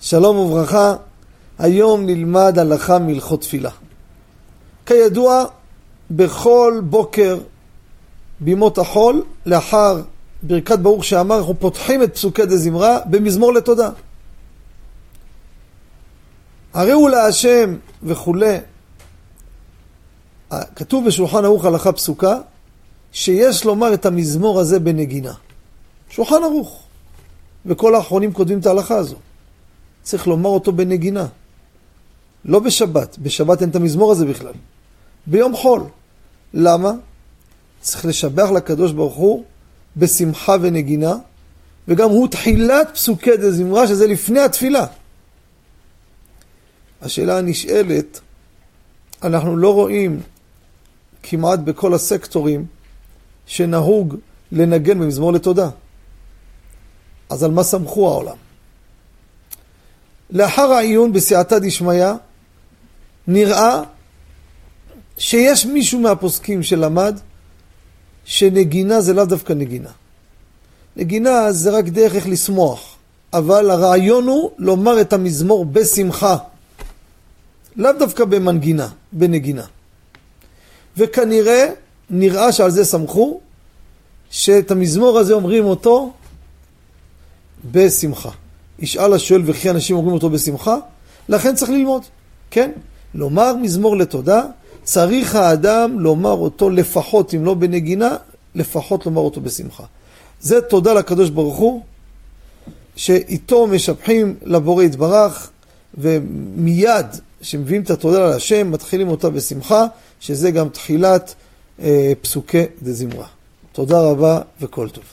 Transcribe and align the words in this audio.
שלום 0.00 0.36
וברכה, 0.36 0.94
היום 1.58 2.06
נלמד 2.06 2.58
הלכה 2.58 2.98
מהלכות 2.98 3.40
תפילה. 3.40 3.70
כידוע, 4.86 5.44
בכל 6.10 6.80
בוקר 6.84 7.38
בימות 8.40 8.78
החול, 8.78 9.24
לאחר 9.46 10.02
ברכת 10.42 10.78
ברוך 10.78 11.04
שאמר, 11.04 11.38
אנחנו 11.38 11.54
פותחים 11.58 12.02
את 12.02 12.14
פסוקי 12.14 12.46
דה 12.46 12.56
זמרה 12.56 12.98
במזמור 13.06 13.52
לתודה. 13.52 13.90
הראו 16.74 17.08
להשם 17.08 17.76
וכולי. 18.02 18.58
כתוב 20.76 21.06
בשולחן 21.06 21.44
ערוך 21.44 21.64
הלכה 21.64 21.92
פסוקה, 21.92 22.38
שיש 23.12 23.64
לומר 23.64 23.94
את 23.94 24.06
המזמור 24.06 24.60
הזה 24.60 24.80
בנגינה. 24.80 25.32
שולחן 26.10 26.42
ערוך. 26.44 26.82
וכל 27.66 27.94
האחרונים 27.94 28.32
כותבים 28.32 28.58
את 28.58 28.66
ההלכה 28.66 28.96
הזו. 28.96 29.16
צריך 30.06 30.26
לומר 30.26 30.50
אותו 30.50 30.72
בנגינה. 30.72 31.26
לא 32.44 32.58
בשבת, 32.58 33.18
בשבת 33.18 33.60
אין 33.60 33.70
את 33.70 33.76
המזמור 33.76 34.12
הזה 34.12 34.26
בכלל. 34.26 34.52
ביום 35.26 35.56
חול. 35.56 35.82
למה? 36.54 36.92
צריך 37.80 38.04
לשבח 38.04 38.50
לקדוש 38.50 38.92
ברוך 38.92 39.14
הוא 39.14 39.44
בשמחה 39.96 40.56
ונגינה, 40.60 41.14
וגם 41.88 42.10
הוא 42.10 42.28
תחילת 42.28 42.90
פסוקי 42.94 43.36
דה 43.36 43.50
זמרה, 43.50 43.86
שזה 43.86 44.06
לפני 44.06 44.40
התפילה. 44.40 44.86
השאלה 47.02 47.38
הנשאלת, 47.38 48.20
אנחנו 49.22 49.56
לא 49.56 49.74
רואים 49.74 50.20
כמעט 51.22 51.58
בכל 51.58 51.94
הסקטורים 51.94 52.66
שנהוג 53.46 54.16
לנגן 54.52 54.98
במזמור 55.00 55.32
לתודה. 55.32 55.70
אז 57.30 57.42
על 57.42 57.50
מה 57.50 57.62
סמכו 57.62 58.08
העולם? 58.08 58.45
לאחר 60.30 60.72
העיון 60.72 61.12
בסייעתא 61.12 61.58
דשמיא, 61.58 62.06
נראה 63.26 63.82
שיש 65.18 65.66
מישהו 65.66 66.00
מהפוסקים 66.00 66.62
שלמד 66.62 67.18
שנגינה 68.24 69.00
זה 69.00 69.14
לאו 69.14 69.24
דווקא 69.24 69.52
נגינה. 69.52 69.90
נגינה 70.96 71.52
זה 71.52 71.70
רק 71.70 71.84
דרך 71.84 72.14
איך 72.14 72.28
לשמוח, 72.28 72.96
אבל 73.32 73.70
הרעיון 73.70 74.24
הוא 74.28 74.50
לומר 74.58 75.00
את 75.00 75.12
המזמור 75.12 75.64
בשמחה. 75.64 76.36
לאו 77.76 77.92
דווקא 77.98 78.24
במנגינה, 78.24 78.88
בנגינה. 79.12 79.64
וכנראה, 80.96 81.66
נראה 82.10 82.52
שעל 82.52 82.70
זה 82.70 82.84
סמכו, 82.84 83.40
שאת 84.30 84.70
המזמור 84.70 85.18
הזה 85.18 85.34
אומרים 85.34 85.64
אותו 85.64 86.12
בשמחה. 87.70 88.30
ישאל 88.78 89.12
השואל 89.12 89.42
וכי 89.44 89.70
אנשים 89.70 89.96
אומרים 89.96 90.14
אותו 90.14 90.30
בשמחה? 90.30 90.76
לכן 91.28 91.54
צריך 91.54 91.70
ללמוד, 91.70 92.02
כן? 92.50 92.70
לומר 93.14 93.56
מזמור 93.56 93.96
לתודה, 93.96 94.42
צריך 94.82 95.34
האדם 95.34 96.00
לומר 96.00 96.30
אותו 96.32 96.70
לפחות, 96.70 97.34
אם 97.34 97.44
לא 97.44 97.54
בנגינה, 97.54 98.16
לפחות 98.54 99.06
לומר 99.06 99.20
אותו 99.20 99.40
בשמחה. 99.40 99.84
זה 100.40 100.60
תודה 100.60 100.94
לקדוש 100.94 101.30
ברוך 101.30 101.56
הוא, 101.56 101.82
שאיתו 102.96 103.66
משבחים 103.66 104.34
לבורא 104.42 104.84
יתברך, 104.84 105.50
ומיד 105.98 107.06
שמביאים 107.42 107.82
את 107.82 107.90
התודה 107.90 108.30
להשם, 108.30 108.70
מתחילים 108.70 109.08
אותה 109.08 109.30
בשמחה, 109.30 109.86
שזה 110.20 110.50
גם 110.50 110.68
תחילת 110.68 111.34
אה, 111.80 112.12
פסוקי 112.20 112.62
דזמרה. 112.82 113.26
תודה 113.72 114.00
רבה 114.00 114.40
וכל 114.60 114.88
טוב. 114.88 115.04